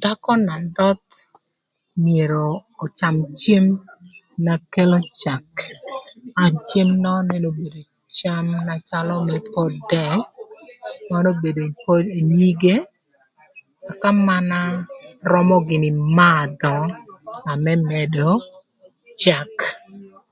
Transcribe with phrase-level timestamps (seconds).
[0.00, 1.14] Dhakö na döth
[2.02, 2.48] myero
[2.84, 3.66] öcam cem
[4.44, 5.46] na kelo cak.
[6.68, 9.14] Cem n'ëcamö calö
[9.52, 10.20] pot dëk,
[11.10, 11.62] mano obedo
[12.36, 12.76] nyige,
[13.90, 14.60] ëka mana
[15.30, 16.74] römö gïnï madhö
[17.44, 18.28] na më mëdö
[19.20, 19.52] cak.